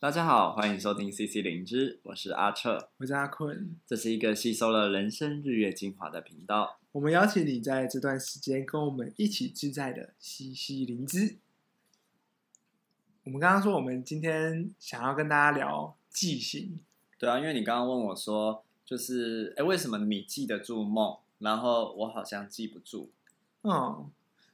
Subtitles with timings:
[0.00, 6.78] 大家好，欢迎收听 CC 灵芝，我是阿彻，我是阿坤，这是一个吸收了人生日月精华的频道。
[6.92, 11.38] 我们邀请你在这段时间跟我们一起自在的吸吸灵芝。
[13.24, 16.78] 我们刚刚说，我们今天想要跟大家聊记性。
[17.18, 23.08] 对啊，因为你刚刚问我说，就是哎，为什么你记得住梦，然后我好像记不住？
[23.62, 24.08] 嗯，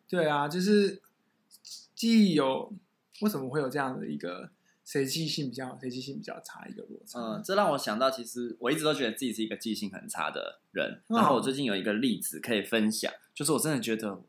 [0.09, 1.03] 对啊，就是
[1.95, 2.73] 记忆有
[3.21, 4.49] 为什么会有这样的一个？
[4.85, 6.67] 谁记性比较好，谁记性比较差？
[6.69, 7.19] 一个落差。
[7.19, 11.03] 嗯，这让我想到，其实我一直都觉得自己是一个记性很差的人。
[11.09, 14.23] 嗯、然后我最近有一个例子可以分享，就是我真的觉得，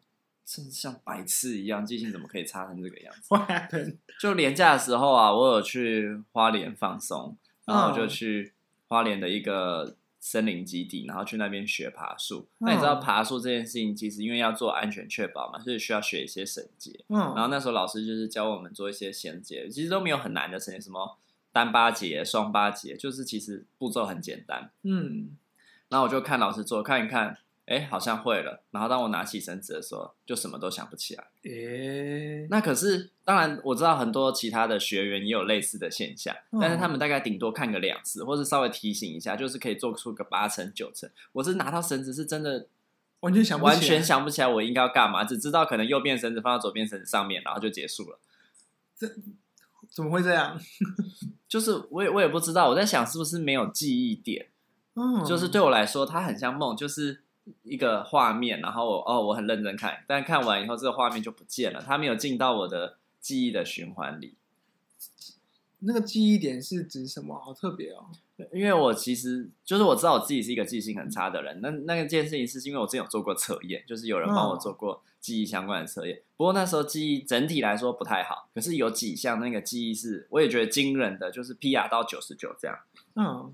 [0.45, 3.27] 真像白痴一样，记性怎么可以差成这个样子？
[3.35, 3.97] What happened？
[4.19, 8.53] 就廉假的时候啊，我有去花莲放松，然后我就去
[8.87, 9.97] 花莲的一个。
[10.27, 12.47] 森林基地，然后去那边学爬树。
[12.57, 17.05] 那你知道爬树这件事情，其实因为要做安全确保嘛，所以需要学一些绳结。
[17.09, 21.19] 嗯，然后那时候老师就是教我们做一些衔结，其实都没有很难的绳结，什么
[21.51, 24.71] 单八节、双八节，就是其实步骤很简单。
[24.81, 25.37] 嗯，
[25.89, 27.37] 然后我就看老师做，看一看。
[27.65, 28.63] 哎，好像会了。
[28.69, 31.27] 然后当我拿起绳子的时候，就什么都想不起来。
[31.43, 41.09] 诶，那可是当然我知道很多其他的学员也有类似的现象，嗯、但是他们大概顶多看个两次，或是稍微提醒一下，就是可以做出个八成九成。
[41.31, 42.67] 我是拿到绳子是真的
[43.21, 48.19] 完全想不完全想不起来我应该要干嘛，只知道可能右边绳子放到左边绳子上面，然后就结束了。
[48.95, 49.07] 这
[49.89, 50.59] 怎么会这样？
[51.49, 54.49] 就是我也我也不知道，我在想是不是没有记忆点。
[54.93, 57.24] 嗯，就是对我来说，它很像梦，就是。
[57.63, 64.35] 一个画面，然后我哦，我很认真看，但看完以后，这个画面就不见了，它没有进到我的记忆的循环里。
[65.79, 67.37] 那个记忆点是指什么？
[67.37, 68.07] 好特别哦！
[68.51, 71.59] 因为我其实就是我知道我自己是一个记性很差的人。
[71.61, 76.23] 那那个件事情是因为我之前有做过测验，就是有人帮我做过记忆相关的测验。
[76.37, 82.79] 不过那时候记忆整体来说不太好，可是有几项那个记忆是我也觉得惊人的，就是 PR 到九十九这样。
[83.15, 83.53] 嗯。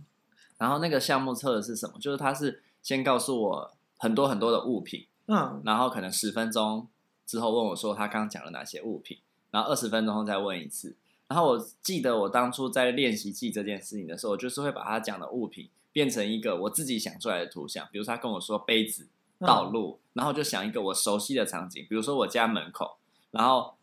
[0.57, 1.95] 然后那个项目测的是什么？
[1.99, 3.73] 就是他是先告诉我。
[4.01, 6.87] 很多很多的物品，嗯，然后可能十分钟
[7.27, 9.19] 之后问我说他刚刚讲了哪些物品，
[9.51, 10.95] 然后二十分钟后再问一次。
[11.27, 19.07] 然后我记得我当初在练习记这件事情的时候，我就是会把他讲的物品变成一个我自己想出来的图像，比如他跟我说杯子、
[19.39, 22.97] 道路，嗯，然后就想一个我熟悉的场景，比如说我家门口，
[23.29, 23.75] 然后。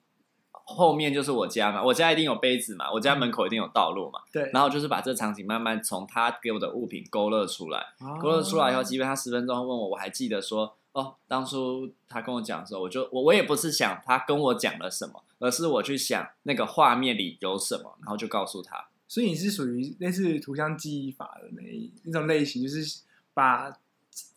[0.76, 4.20] 后面就是我家嘛，我家一定有杯子嘛，我家门口一定有道路嘛。
[4.30, 18.88] 对，然后就是把这场景慢慢从他给我的物品勾勒出来，哦、勾勒出来以后，基本他十分钟问我，我还记得说，哦，当初他跟我讲的时候，我就我我也不是想他跟我讲了什么，而是我去想那个画面里有什么，然后就告诉他。
[19.08, 23.00] 所以你是属于类似图像记忆法的那一那种类型，就是
[23.32, 23.72] 把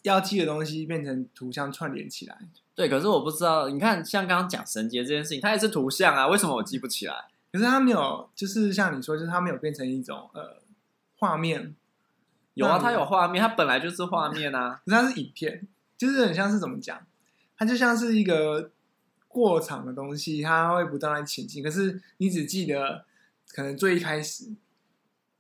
[0.04, 2.38] 要记的东西变成图像串联起来。
[2.74, 7.14] 对，可是我不知道，你看，像刚刚讲绳结这件事情，它也是图像啊，为什么我记不起来？
[7.52, 10.62] 可是它没有，就是像你说，就是它没有变成一种呃
[11.18, 11.76] 画面。
[12.54, 14.82] 有啊，它有画面，它本来就是画面啊。
[14.86, 15.68] 可是它是影片，
[15.98, 17.06] 就是很像是怎么讲？
[17.58, 18.72] 它就像是一个
[19.28, 21.64] 过场的东西，它会不断的前进。
[21.64, 23.06] 可是你只记得
[23.54, 24.50] 可能最一开始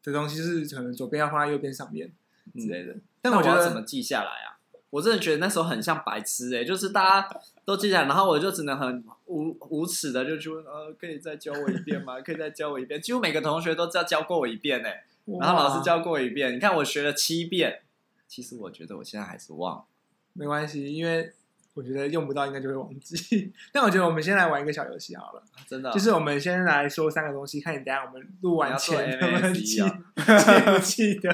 [0.03, 2.11] 的东西，就是可能左边要放在右边上面
[2.55, 2.93] 之类的。
[2.93, 4.59] 嗯、但我觉得我怎么记下来啊？
[4.91, 7.29] 我真的觉得那时候很像白痴哎、欸，就是大家
[7.65, 12.19] 都记下来，然后我就只能很无无耻的就去问，呃，可以再教我一遍吗？
[12.21, 13.01] 可以再教我一遍？
[13.01, 15.03] 几乎每个同学都知道教过我一遍哎、欸，
[15.39, 17.81] 然后老师教过我一遍，你看我学了七遍，
[18.27, 19.85] 其实我觉得我现在还是忘了，
[20.33, 21.33] 没关系，因为。
[21.73, 29.81] 我觉得用不到应该就会忘记， 但我觉得我们先来玩一个小游戏好了，真的、哦，就是我们先来说三个东西，看你等下我们录完前能不能记，记
[30.65, 31.31] 不记得？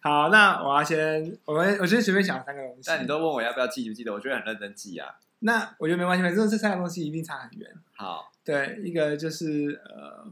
[0.00, 2.82] 好，那我要先，我们我先随便想三个东西。
[2.86, 5.16] 但你都问我要不要记不记得，我觉得很认真记啊。
[5.40, 7.68] 那我觉得没关系，反正这三个东西一定差很远。
[7.96, 10.24] 好，对，一个就是呃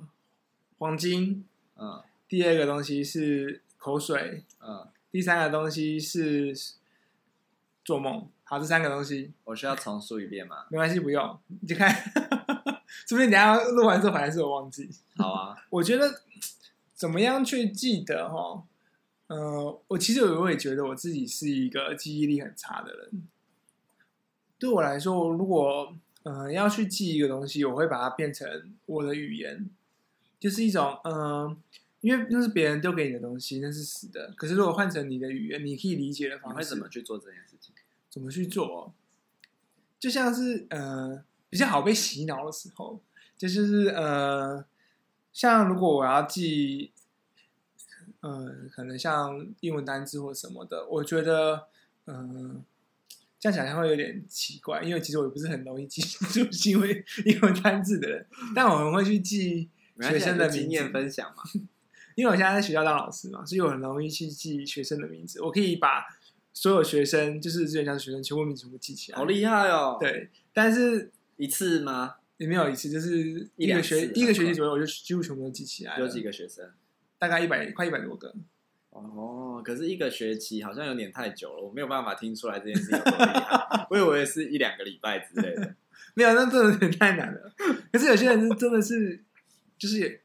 [0.78, 1.44] 黄金，
[1.76, 6.54] 嗯，第二个东西是口水，嗯，第三个东西是
[7.84, 8.28] 做梦。
[8.44, 10.66] 好，这三个东西，我需要重述一遍吗？
[10.68, 11.90] 没关系，不用，你就看，
[13.08, 14.90] 说不定等下录完之后，反正是我忘记。
[15.16, 16.22] 好啊，我觉得
[16.94, 18.62] 怎么样去记得哈？
[19.28, 23.26] 呃，我其实我也觉得我自己是一个记忆力很差的人。
[24.58, 29.70] 对我来说，如果呃要去记一个东西，我会把它变成我的语言，
[30.38, 31.56] 就是一种嗯、呃，
[32.02, 34.34] 因为那是别人丢给你的东西，那是死的。
[34.36, 37.74] 可是如果换成你的语言，你可以理解的方式，你会怎么去做这件事情？
[38.10, 38.92] 怎么去做？
[39.98, 43.00] 就像是呃比较好被洗脑的时候，
[43.36, 44.64] 就是呃
[45.32, 46.90] 像如果我要记，
[48.20, 51.68] 呃可能像英文单字或什么的，我觉得
[52.06, 52.64] 嗯、呃、
[53.38, 58.26] 这样想象会有点奇怪，因为其实我也不是很容易记住因为英文单字的人，
[58.56, 59.70] 但我们会去记
[60.00, 61.44] 学生的经验分享嘛。
[62.14, 65.40] 因为我现在在学校当老师嘛，所以我很容易去记学生的名字。
[65.42, 66.04] 我可以把
[66.52, 69.18] 所有学生，就是之前教的学生全部名字全部记起来。
[69.18, 69.96] 好厉害哦！
[69.98, 72.16] 对，但是一次吗？
[72.36, 75.98] 也没有一次，就是一个学一,一个学期左右，我就几乎全部都记起来。
[75.98, 76.70] 有几个学生？
[77.18, 78.34] 大概一百，快一百多个。
[78.90, 83.86] 哦，可是一个学期好像有点太久了，我没有办法听出来这件事情有多厉害。
[83.90, 85.74] 我以为是一两个礼拜之类的。
[86.14, 87.54] 没有，那真的有点太难了。
[87.92, 89.22] 可是有些人真的是，
[89.78, 90.21] 就是也。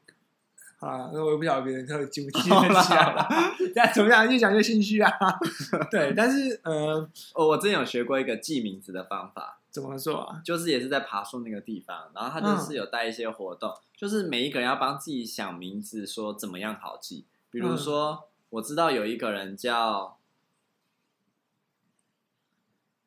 [0.78, 3.28] 啊，那我也不晓得别人到底记不记得起来了。
[3.74, 4.30] 但怎么样？
[4.30, 5.10] 越讲越心虚啊。
[5.90, 6.96] 对，但是呃，
[7.34, 9.60] 哦，我之前有学过一个记名字的方法。
[9.70, 10.40] 怎么做啊？
[10.44, 17.26] 就是也是在爬树那个地方，然后他就是有带一些活动，嗯、就是每一个人要帮自己想名字，说怎么样好记。
[17.50, 18.18] 比如说，嗯、
[18.50, 20.18] 我知道有一个人叫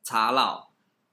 [0.03, 0.70] 茶老。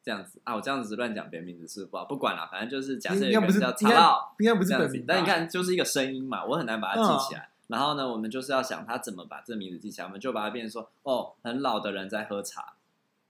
[0.09, 7.41] 这样子啊，我这样子乱讲别人名字是不好，不管了，反正就是假设有个人叫查老，应该不是本名，但你看就是一个声音嘛，我很难把它记起来。
[7.43, 12.73] 嗯、然后呢，我们就是要想他怎么把这个名字记起来，我们就把它变成说，哦，很老的人在喝茶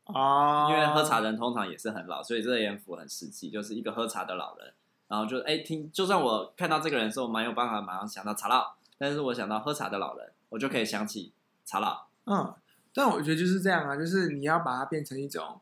[0.04, 4.72] 哦，因为喝茶人通常也是很老，所以这个言符很实际，就是一个喝茶的老人。
[5.08, 11.32] 然后就哎听，就算我看到这个人的时候，我蛮有办法马上想到茶老，但是我想到喝茶的老人，我就可以想起
[11.64, 12.06] 茶老。
[12.26, 12.54] 嗯，
[12.94, 15.60] 但我觉得就是这样啊，就是你要把它变成一种。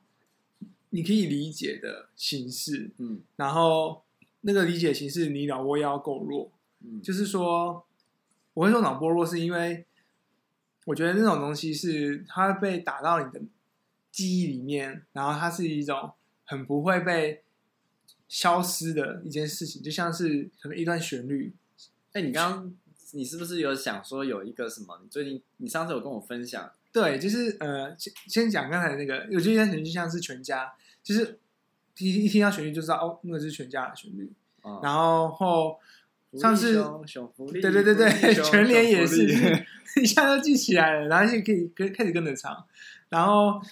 [0.97, 4.03] 你可以理解的形式，嗯，然后
[4.41, 6.51] 那个理解形式，你脑波要够弱，
[6.81, 7.85] 嗯，就是说，
[8.55, 9.85] 我会说脑波弱，是因为
[10.87, 13.43] 我觉得那种东西是它被打到你的
[14.11, 16.13] 记忆里面，然后它是一种
[16.47, 17.43] 很不会被
[18.27, 21.53] 消失的一件事情，就像是可能一段旋律。
[22.15, 22.75] 哎，你刚刚
[23.11, 24.99] 你是不是有想说有一个什么？
[25.03, 26.73] 你最近你上次有跟我分享？
[26.91, 30.73] 对，就是呃，先先讲刚才那个，有些旋律就像是全家。
[31.07, 31.39] 就是
[31.99, 34.29] 一一听到旋律就知道哦，那个是全家的旋律。
[34.63, 35.79] 哦、然后后
[36.33, 36.83] 上次
[37.53, 39.25] 对对对对， 全联也是
[40.03, 42.67] 一下就记起来了，然后就可以跟开始跟着唱。
[43.09, 43.63] 然后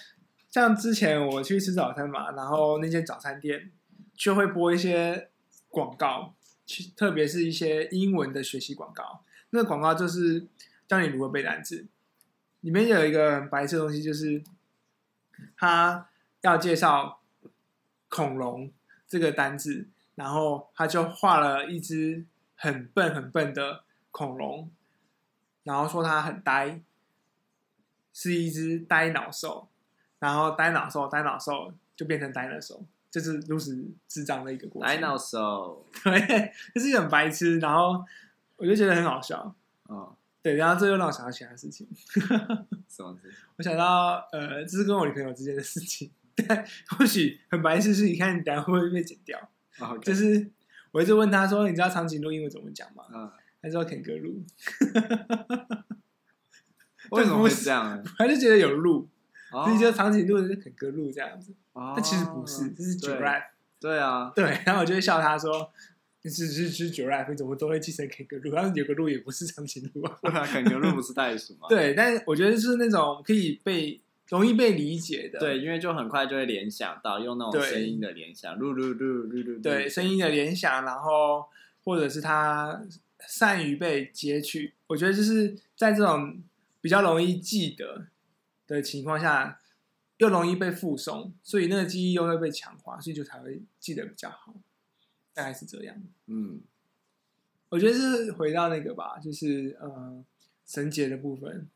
[0.49, 3.69] 像之前我去吃早餐嘛，然后那间早餐店
[4.15, 5.27] 就会播一些
[5.67, 6.33] 广告，
[6.95, 9.25] 特别是一些英文的学习广告。
[9.49, 10.47] 那个广告就是
[10.87, 11.85] 教你如何背单词，
[12.61, 14.41] 里面有一个很白色的东西，就是
[15.57, 16.07] 它
[16.39, 17.19] 要介绍。
[18.09, 18.71] 恐龙
[19.07, 22.25] 这个单字，然后他就画了一只
[22.55, 24.71] 很笨很笨的恐龙，
[25.63, 26.81] 然后说它很呆，
[28.13, 29.67] 是一只呆脑兽，
[30.19, 34.89] 然后呆脑兽呆脑兽就变成呆脑兽，就是如此智障的一个过程。
[34.89, 38.03] 呆脑兽，对，就是很白痴，然后
[38.55, 39.53] 我就觉得很好笑。
[39.83, 41.87] 哦，对，然后这又让我想到其他事情。
[42.87, 43.33] 什么事？
[43.57, 46.09] 我想到呃，这是跟我女朋友之间的事情。
[46.47, 49.39] 但或许很白痴，是你看你等下会不会被剪掉
[49.77, 49.99] ？Okay.
[49.99, 50.51] 就是
[50.91, 54.43] 我一直问他说：“你知道长颈鹿英文怎么讲吗？”嗯，他说肯格鹿。
[57.11, 58.03] 为什么会这样？
[58.17, 59.07] 他就觉得有鹿，
[59.51, 61.53] 哦、所以就长颈鹿是肯格鹿这样子。
[61.73, 63.43] 哦、但其实不是，这是 giraffe。
[63.79, 64.43] 对啊，对。
[64.65, 65.71] 然后我就会笑他说
[66.23, 68.51] ：“你是是是 giraffe，你怎么都会记成肯格鹿？
[68.53, 70.17] 但是有个鹿也不是长颈鹿啊。”
[70.51, 71.67] 肯格鹿不是袋鼠吗？
[71.69, 74.01] 对，但是我觉得是那种可以被。
[74.29, 81.45] 容易被理解的，对，因为就很快就会联想到用那种声音的联想，噜噜噜噜噜，对，声音的联想，然后
[81.83, 82.83] 或者是他
[83.19, 86.41] 善于被截取，我觉得就是在这种
[86.81, 88.07] 比较容易记得
[88.65, 89.59] 的情况下，
[90.17, 94.55] 又容易被附送，所以那个记忆又会被强化，所以就才会记得比较好，
[95.35, 95.95] 大概是这样。
[96.25, 96.61] 嗯，
[97.69, 100.23] 我觉得是回到那个吧，就是呃
[100.65, 101.67] 绳结的部分。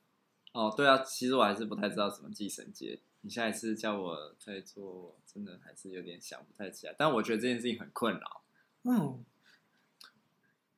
[0.52, 3.00] 哦，对啊，其实我还是不太知道怎么记绳结。
[3.22, 6.96] 你下一次叫我再做，真的还是有点想不太起来。
[6.98, 8.42] 但我觉得这件事情很困扰。
[8.84, 9.24] 嗯，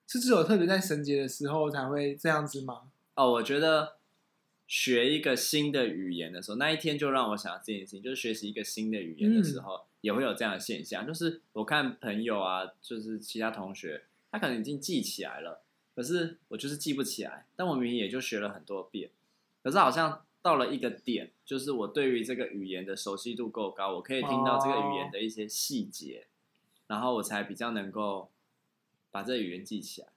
[0.07, 2.91] 是只有特别在绳结的时候才会这样子吗？
[3.13, 3.97] 哦，我觉得
[4.67, 11.05] 学一个新的语言的时候，那一天就让我想到这件事情，就是学习一个新的语言的时候，嗯、也会有这样的现象。
[11.05, 15.61] 就是我看朋友啊，就是其他同学，他可能已经记起来了，
[15.95, 17.45] 可是我就是记不起来。
[17.55, 19.11] 但我明明也就学了很多遍。
[19.63, 26.25] 可是好像到了一个点，就是我对于这个语言的熟悉度够高，我可以听到这个语言的一些细节，
[26.87, 28.31] 然后我才比较能够
[29.11, 30.07] 把这个语言记起来。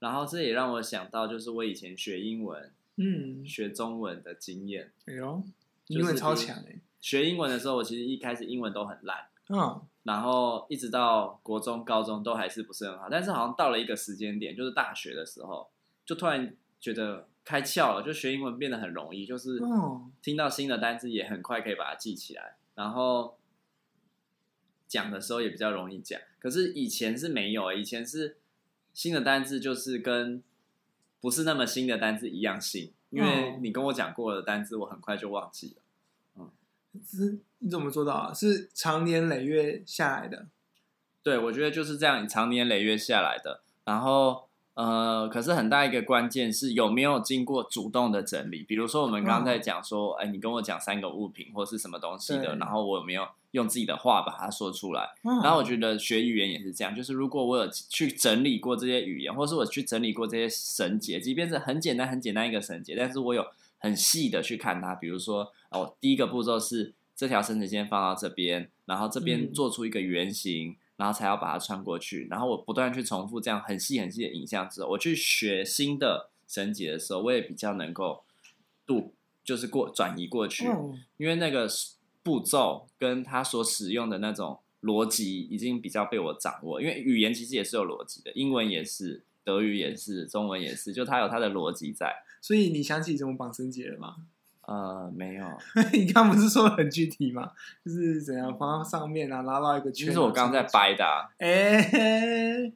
[0.00, 4.90] 然后这也让我想到，就是我以前学英文，嗯，学中文的经验。
[5.06, 5.44] 哎呦，
[5.86, 6.80] 英文超强哎！
[7.00, 13.08] 学英文的时候，我其实一开始英文都很烂，嗯，然后一直到国中、高中都还是不是很好。
[13.08, 15.70] 但是好像到了一个时间点，就是大学的时候，
[16.04, 17.28] 就突然觉得。
[17.48, 19.58] 开窍了，就学英文变得很容易，就是
[20.20, 23.38] 听到新的单词也很快可以把它记起来，然后
[24.86, 26.20] 讲的时候也比较容易讲。
[26.38, 28.36] 可是以前是没有，以前是
[28.92, 30.42] 新的单字就是跟
[31.22, 35.82] 不是那么新的单字一样新，因为你跟我讲过的单字，我很快就忘记了。
[36.36, 36.50] 嗯，
[37.02, 38.34] 是你怎么做到啊？
[38.34, 40.48] 是长年累月下来的？
[41.22, 43.62] 对，我觉得就是这样，长年累月下来的。
[43.86, 44.47] 然后。
[44.78, 48.62] 呃，可是很大一个关键是有没有经过主动的整理。
[48.62, 55.16] 比如说，我们刚刚在讲说，哎、嗯，你跟我讲三个物品或是什么东西的，然后我有没有用自己的话把它说出来？
[55.24, 63.44] 嗯、然后我觉得学语言也是这样，就是如果我有去整理过这些语言，或是我去整理过这些绳结，即便是很简单很简单一个绳结，但是我有
[63.78, 64.94] 很细的去看它。
[64.94, 70.68] 比如说，哦，第一个步骤是这条绳子先放到这边，然后这边做出一个圆形。
[70.68, 78.24] 嗯然后才要把它穿过去，然后我不断去重复这样很细很细的影像之后，我去学新的绳结的时候，我也比较能够
[78.84, 79.14] 度，
[79.44, 81.68] 就是过转移过去，嗯、因为那个
[82.24, 86.82] 步骤跟他所使用的那种逻辑已经比较被我掌握。
[86.82, 92.24] 因为语言其实也是有逻辑的，英文也是，德语也是，中文也是，就它有它的逻辑在。
[92.42, 94.16] 所以你想起怎么绑绳结了吗？
[94.68, 95.46] 呃，没有。
[95.94, 97.52] 你刚不是说的很具体吗？
[97.82, 100.08] 就是怎样放到上面啊，拉到一个圈。
[100.08, 101.30] 就是我刚刚在掰的、啊。
[101.38, 102.72] 哎、欸，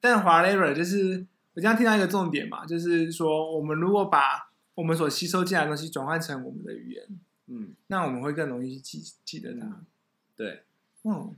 [0.00, 7.06] 但 whatever，就是我刚刚听到一个重点嘛，就是说我们如果把我们所吸收进来的东西转换成我们的语言，
[7.46, 9.86] 嗯，那我们会更容易去记记得它、嗯。
[10.34, 10.64] 对，
[11.04, 11.36] 嗯，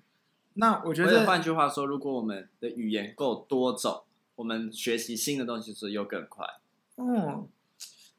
[0.55, 4.05] 那我觉得，换句话说，如果我们的语言够多种，
[4.37, 6.47] 我们学习新的东西是又更快。
[6.97, 7.47] 嗯，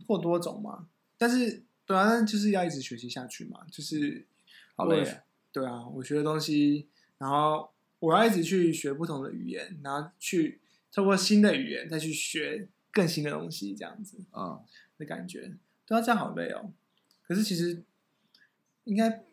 [0.06, 0.86] 够多种嘛。
[1.25, 4.27] 但是，对啊，但就是要一直学习下去嘛，就是
[4.75, 5.24] 好累啊。
[5.53, 10.60] 对啊，我学的东西，然后我要一直去学不同的语言，然后去
[10.92, 14.62] 透过新的语言再去学更新的东西，这样子，嗯，
[14.98, 16.74] 的感觉，对啊，这样好累哦。
[17.22, 17.86] 可是其实，
[18.84, 19.24] 应该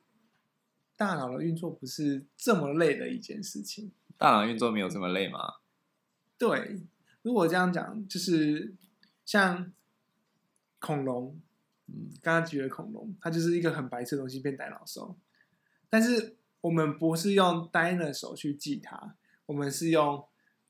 [0.97, 3.91] 大脑的运作不是这么累的一件事情。
[4.17, 5.55] 大脑运作没有这么累吗？
[6.39, 6.83] 对，
[7.23, 8.77] 如果这样讲，就是
[9.25, 9.73] 像
[10.79, 11.41] 恐龙。
[11.93, 15.15] 嗯，刚刚举的恐龙，它就是一个很白痴的东西变 dinosaur，
[15.89, 19.17] 但是我们不是用 dinosaur 去记它，
[19.47, 20.25] 我们是用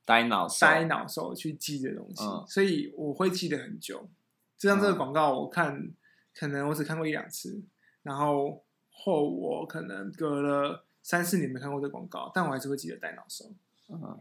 [0.07, 4.09] dinosaur dinosaur 去记这东西，嗯，所以我会记得很久。
[4.57, 5.95] 就像这个广告，我看，嗯，
[6.35, 7.63] 可能我只看过一两次，
[8.03, 13.53] 然后后我可能隔了三四年没看过这个广告，但我还是会记得 dinosaur。
[13.89, 14.21] 嗯。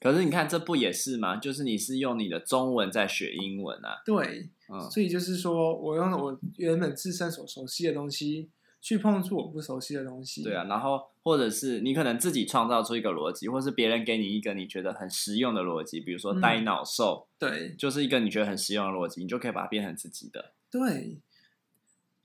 [0.00, 1.36] 可是你看，这不也是吗？
[1.36, 4.00] 就是你是用你的中文在学英文啊。
[4.04, 8.48] 对，嗯，所以就是说我用我原本自身所熟悉的东西
[8.80, 10.44] 去碰触我不熟悉的东西。
[10.44, 20.52] 对啊，然后或者是你可能自己创造出一个逻辑，或是别人给你一个你觉得很实用的逻辑，比如说呆脑兽，对，就是一个你觉得很实用的逻辑，你就可以把它变成自己的。
[20.70, 21.18] 对，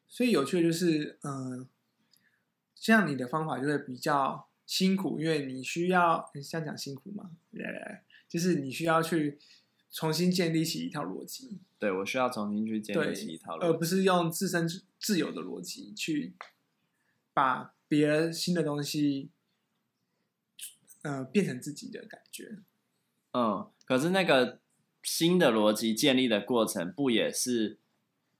[0.07, 1.67] 所以有趣的就是，嗯，
[2.75, 4.47] 这样你的方法就会比较。
[4.73, 7.29] 辛苦，因为你需要，你这样讲辛苦吗？
[7.51, 9.37] 来来来，就是你需要去
[9.91, 11.59] 重新建立起一套逻辑。
[11.77, 14.67] 对，我需要重新去建立起一套逻辑，而不是用自身
[14.99, 16.33] 自有的逻辑去
[17.35, 19.29] 把别人新的东西，
[21.03, 22.57] 呃，变成自己的感觉。
[23.33, 24.59] 嗯，可是那个
[25.03, 27.77] 新的逻辑建立的过程，不也是，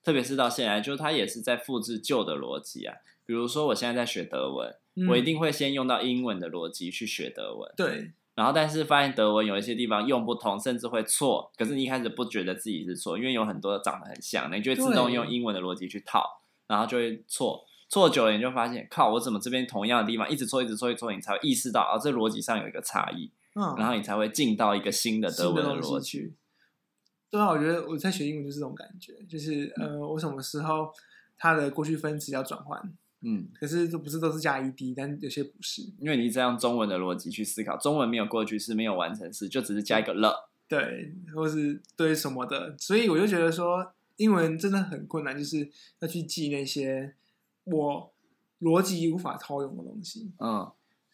[0.01, 2.95] 特别是到现在，就它也是在复制旧的逻辑啊。
[3.23, 4.75] 比如说，我现在在学德文。
[5.09, 8.11] 我一定会先用到英文的逻辑去学德文，对。
[8.35, 11.51] 然后，但是发现德文有一些地方用不通，甚至会错。
[11.55, 17.63] 可是你一开始不觉得自己是错，因为有很多长得很像，你就会自动用英文的逻辑去套，然后就会错。
[17.89, 23.29] 错久了，你就发现，靠，我怎么这边同样的地方一直错，一直错，一直错，你才会意识到啊，这逻辑上有一个差异。
[23.53, 23.75] 嗯。
[23.77, 26.33] 然后你才会进到一个新的德文的逻辑。
[27.29, 30.91] 对啊，我觉得我在学英文就是这种感觉，就是呃，我什么时候
[31.37, 32.81] 它的过去分词要转换。
[33.25, 47.15] 嗯，可是这不是都是加 ed，但有些不是，因为你这样中文的逻辑去思考，中文没有过去式，没有完成式，就只是加一个了，对，或是对什么的，所以我就觉得说，英文真的很困难，就是要去记那些
[47.63, 48.13] 我
[48.59, 50.69] 逻辑无法套用的东西，嗯，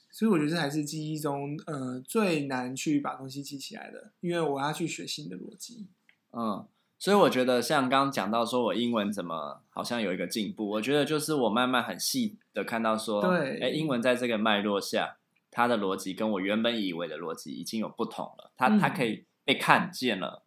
[0.09, 5.85] 所以我觉得这还是记忆中呃最难去把东西记起来的，因为我要去学新的逻辑，
[6.31, 6.65] 嗯。
[6.99, 10.67] 所以我觉得，像刚刚讲到说，我英文怎么好像有一个进步？
[10.67, 15.15] 我觉得就是我慢慢很细的看到说，对，哎，英文在这个脉络下，
[15.49, 20.43] 它的逻辑跟我原本以为的逻辑已经有不同了，它、嗯、它可以被看见了。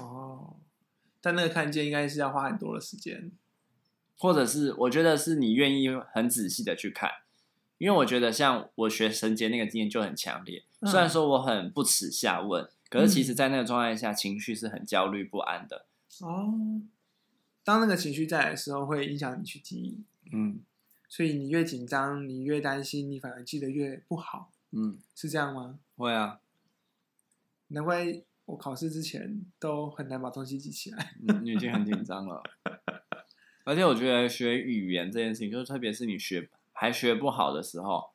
[0.00, 0.56] 哦，
[1.20, 3.30] 但那个看见应该是要花很多的时间，
[4.18, 7.08] 或者是我觉得是你愿意很仔细的去看，
[7.78, 12.68] 因为我觉得像我学绳结那个经验就很强烈，虽然说我很不耻下问。
[12.92, 15.86] 可是，其实，在那个状态下，嗯、情绪是很焦虑不安的。
[16.20, 16.52] 哦，
[17.64, 20.04] 当那个情绪在的时候，会影响你去记忆。
[20.30, 20.60] 嗯，
[21.08, 24.52] 所以你越紧张，你越担心，你反而记得越不好。
[24.72, 25.78] 嗯，是这样吗？
[25.96, 26.40] 会啊。
[27.68, 31.14] 难怪我考试之前都很难把东西记起来。
[31.26, 32.42] 嗯，你已经很紧张了。
[33.64, 38.10] 而且我觉得学语言这件事情，就是特别是你学还学不好的时候，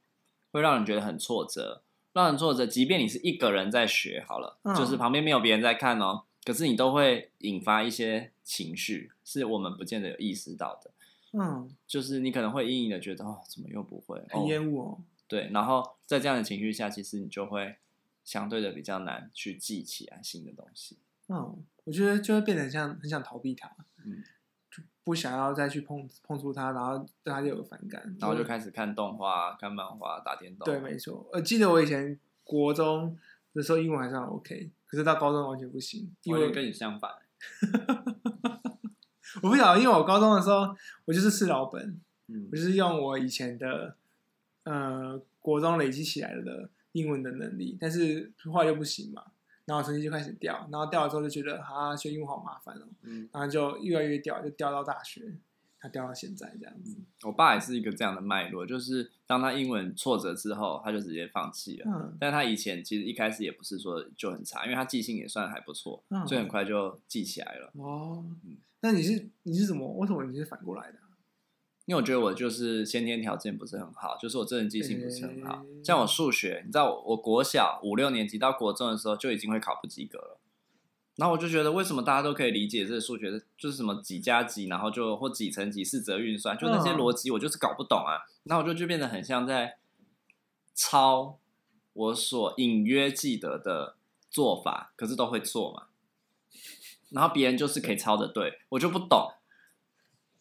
[0.51, 1.83] 会让你觉得很挫折，
[2.17, 2.65] 让人挫折。
[2.65, 10.91] 即便你是一个人在学好了，嗯、就是旁边没有别人在看哦，可是你都会引发一些情绪，是我们不见得有意识到的。
[11.33, 14.21] 嗯，就是你可能会隐隐的觉得哦，怎么又不会？
[14.29, 14.99] 很厌恶哦。
[15.27, 17.75] 对，然后在这样的情绪下，其实你就会
[18.23, 20.97] 相对的比较难去记起来新的东西。
[21.27, 23.69] 嗯，我觉得就会变得像很想逃避它。
[24.05, 24.23] 嗯。
[25.03, 30.65] 不想要再去碰碰触他，然后对他就有反感，然后就开始看动画、看漫画、打电动。
[30.65, 31.25] 对，没错。
[31.31, 33.17] 我记得我以前国中
[33.53, 37.11] 的时候英文还算 OK，可是到高中完全不行，因为跟你相反。
[39.43, 43.95] 我不晓得，因为我高中的时候我就是吃老本，嗯，我就是用我以前的
[44.63, 49.23] 呃国中累积起来的英文的能力，但是后来又不行嘛。
[49.67, 55.35] 然后成绩就开始掉，然后掉了之后就觉得啊，学英文好麻烦哦，嗯，然后就越来越掉，就掉到大学，
[55.77, 56.95] 他掉到现在这样子。
[57.23, 61.91] 我爸也是一个这样的脉络，就是当他英文挫折之后，他就直接放弃了。
[61.91, 67.69] 嗯，但他以前其实一开始也不是说就很差，因为他记性也算还不错，嗯，所以很快就记起来了。
[67.75, 69.85] 哦，嗯，那你是你是怎么？
[69.97, 70.99] 为什么你是反过来的？
[71.87, 75.65] 因为我觉得我就是先天条件不是很好，就是我真人记性不是很好。
[75.81, 80.37] 像我数学，你知道我，我国小五六年级到国中的时候就已经会考不及格了。
[81.15, 88.27] 然后我就觉得，为什么大家都可以理解这个数学，就是什么几加几，然后就或几乘几、四则运算，就那些逻辑我就是搞不懂啊。
[88.43, 89.77] 然后我就就变得很像在
[90.75, 91.39] 抄
[91.93, 93.95] 我所隐约记得的
[94.29, 95.87] 做法，可是都会做嘛。
[97.11, 99.31] 然后别人就是可以抄的对，我就不懂，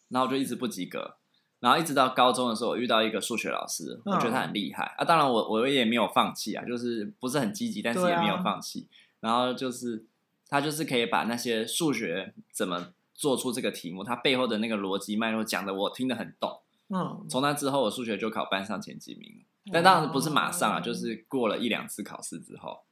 [0.09, 1.15] 然后我就一直不及格。
[1.59, 5.05] 然后一直到高中的时候，我遇到一个数学老师，我觉得他很厉害、嗯、啊。
[5.05, 8.87] 当然我，我我也没有放弃啊，就是不是很积极，但是也没有放弃。
[8.91, 10.05] 啊、然后就是
[10.47, 16.61] 他就是可以把那些数学怎么做出这个题目，他背后的那个逻辑脉络讲的我听得很懂。
[16.89, 19.43] 嗯，从那之后，我数学就考班上前几名。
[19.69, 22.83] 但当然不是马上啊，就是过了一两次考试之后。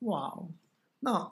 [0.00, 0.36] 哇，
[1.00, 1.30] 那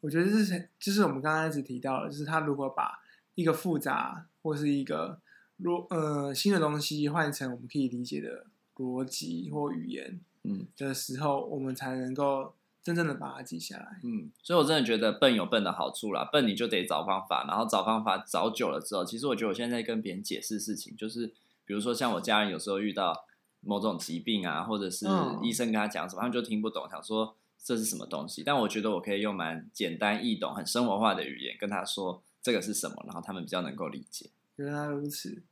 [0.00, 2.98] 我觉得这是就是我们刚刚一直提到的，就是他如果把
[3.36, 5.20] 一个复杂或是一个
[5.62, 14.00] 逻呃，新的东西换成我们可以理解的逻辑或语言，嗯的时候，嗯、我们才能够真正的把它记下来。
[14.04, 21.26] 嗯，所以我真的觉得笨有笨的好处啦，笨你就得找方法，然后找方法找久了之后，其实我觉得我现在在跟别人解释事情，就是
[21.64, 23.24] 比如说像我家人有时候遇到
[23.60, 25.06] 某种疾病啊，或者是
[25.42, 34.30] 医生跟他讲什么，他们就听不懂，想说这是什么东西，但我觉得我可以用蛮简单易懂、很生活化的语言跟他说这个是什么，然后他们比较能够理解。
[34.56, 35.42] 原来如此，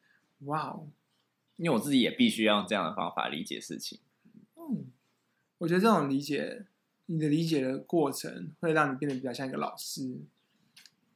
[0.40, 0.88] 哇哦！
[1.57, 4.01] 因为我自己也必须要用这样的方法理解事情。
[4.57, 4.87] 嗯，
[5.59, 6.67] 我觉得这种理解，
[7.07, 10.21] 你的理解的过程会让你变得比较像一个老师。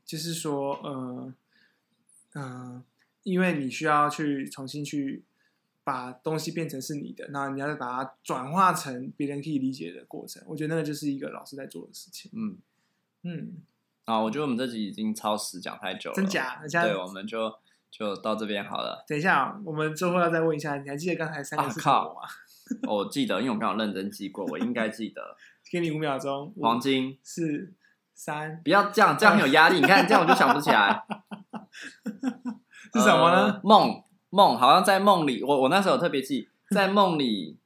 [0.04, 1.34] 就是说，呃，
[2.34, 2.84] 嗯、呃，
[3.24, 5.24] 因为你需要去重新去
[5.82, 10.40] 把东西变成是你的，那你要把它转化成别人可以理解的过程。
[10.46, 12.30] 我觉得那个就是一个老师在做的事情。
[12.34, 12.58] 嗯
[13.22, 13.62] 嗯，
[14.04, 16.62] 啊，我觉得我们这集已经超时讲太久了，真假？
[16.68, 17.52] 对，我们就。
[17.90, 19.04] 就到这边好了。
[19.08, 21.84] 等一下，我们最后要再问一下，你还记得刚才三个字吗？
[21.84, 22.16] 靠
[22.86, 25.36] 我记得，因为我刚好认真记过，我应该记得。
[25.70, 26.52] 给你五秒钟。
[26.60, 27.74] 黄金四
[28.14, 28.60] 三。
[28.62, 29.80] 不要这样，这样很有压力。
[29.80, 31.04] 你看，这样我就想不起来。
[32.94, 33.60] 是什么呢？
[33.62, 35.42] 梦梦，好像在梦里。
[35.42, 37.58] 我我那时候有特别记，在梦里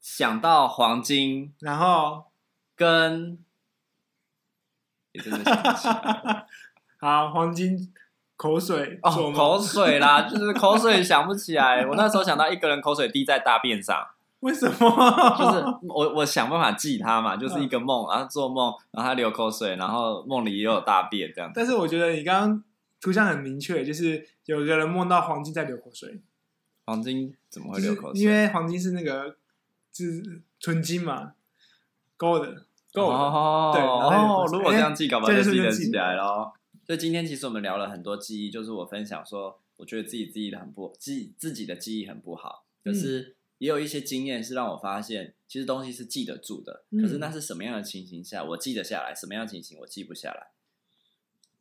[0.00, 2.24] 想到黄金， 然后
[2.74, 3.38] 跟
[5.12, 6.46] 也真的想不起来。
[6.98, 7.92] 好，黄金。
[8.36, 11.86] 口水哦，口水啦， 就是口水想不起来。
[11.86, 14.04] 我那时候想到一个人口水滴在大便上，
[14.40, 15.36] 为什么？
[15.38, 21.50] 就是我我想办法记他嘛， 就是一个梦，然后做梦，然后他流口水，然后梦里也有大便这样。
[21.54, 22.64] 但是我觉得你刚刚
[23.00, 26.20] 图像很明确，就是有个人梦到黄金在流口水。
[26.84, 28.22] 黄金怎么会流口水？
[28.22, 29.36] 因为黄金是那个
[29.92, 31.32] 就是纯金嘛
[32.18, 32.56] ，gold
[32.92, 33.12] gold。
[33.12, 36.52] 哦，对哦，如果这样记，搞不好就记得起来了。
[36.92, 50.48] 所以今天其实我们聊了很多记忆，就是我分享说，我觉得自己记忆的很不记自己的记忆很不好，就是也有一些经验是让我发现，其实东西是记得住的，可是那是什么样的情形下我记得下来，什么样的情形我记不下来？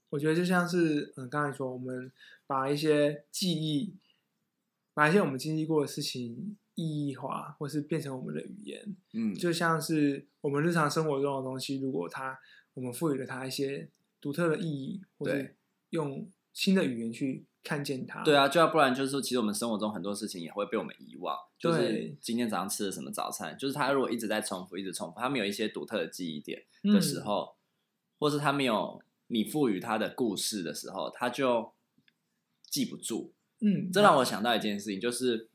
[0.09, 2.11] 我觉得就像是嗯，刚才说我们
[2.45, 3.93] 把一些记忆，
[4.93, 12.37] 把一些我们经历过的事情意义化，或是变成我们的语言，嗯，就像是我们日常生活中的东西，如果它
[12.73, 13.87] 我们赋予了它一些。
[14.21, 15.45] 独特的意义，或者
[15.89, 18.23] 用新的语言去看见它。
[18.23, 21.35] 对啊，就要不然就是说，其实我们生活中很多事情也会被我们遗忘。
[21.59, 27.55] 对就是今天早上吃的什么早餐，就是他如果一直在重复，一直重复，他没有一些独特的记忆点的时候，嗯、
[28.19, 31.73] 或是他没有你赋予他的故事的时候，他就
[32.69, 33.33] 记不住。
[33.59, 35.49] 嗯，这让我想到一件事情，就是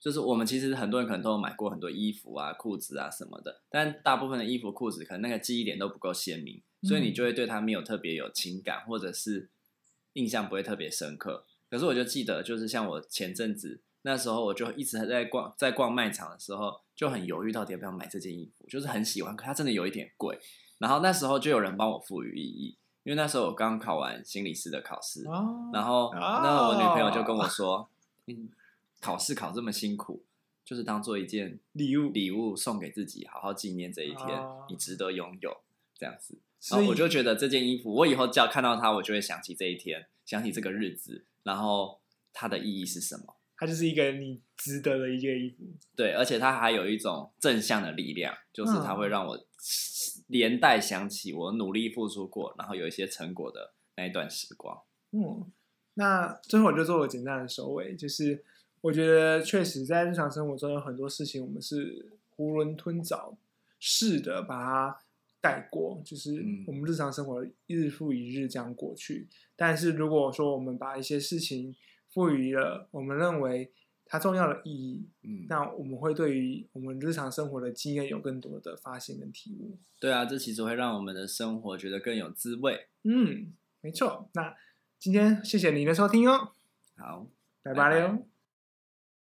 [0.00, 9.48] 就是我们其实很多人可能都有买过很多衣服啊、裤子啊什么的，但大部分的衣服、裤子可能那个记忆点都不够鲜明，所以你就会对他没有特别有情感，或者是
[10.12, 11.44] 印象不会特别深刻。
[11.68, 20.38] 可是我就记得，就是像我前阵子那时候，我就一直在逛，在逛卖场的时候，就很犹豫到底要不要买这件衣服，就是很喜欢，可它真的有一点贵。
[20.78, 27.88] 然后那时候就有人帮我赋予意义，因为那时候我刚考完心理师的考试，哦、然后那我女朋友就跟我说
[28.26, 28.50] ：“嗯，
[29.00, 30.22] 考试考这么辛苦，
[30.64, 35.56] 就是当做一件礼物，礼物送给自己，好好纪念这一天，哦、你值得拥有。”
[35.98, 36.36] 这样子，
[36.70, 41.24] 然后我就觉得这件衣服，我以后只要看到它，我就会想起这一天，想起这个日子。
[41.42, 42.00] 然后
[42.32, 43.36] 它的意义是什么？
[43.56, 45.64] 它就是一个你值得的一件衣服。
[45.94, 49.46] 对，而且它还有一种正向的力量，就是它会让我
[50.26, 54.82] 连带想起我努力付出过，然后有一些成果的那一段时光。
[55.12, 55.50] 嗯，
[55.94, 58.44] 那最后我就做个简单的收尾，就是
[58.80, 63.38] 我觉得确实在日常生活中有很多事情，我们是囫囵吞枣
[63.80, 64.98] 似的把它
[65.46, 69.28] 带过，就是我们日常生活日复一日这样过去。
[69.54, 71.72] 但是如果说我们把一些事情
[72.08, 73.70] 赋予了我们认为
[74.06, 79.78] 它重要的意义，嗯，那我们会对于我们日常生活的经验有更多的发现跟体悟。
[80.00, 82.88] 对啊，这其实会让我们的生活觉得更有滋味。
[83.04, 84.28] 嗯，没错。
[84.34, 84.52] 那
[84.98, 86.50] 今天谢谢您的收听哦。
[86.96, 87.28] 好，
[87.62, 88.35] 拜拜。